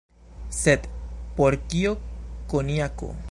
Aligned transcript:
Sed 0.59 0.87
por 1.39 1.57
kio 1.73 1.95
konjako? 2.55 3.17